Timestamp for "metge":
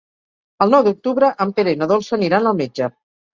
2.65-2.91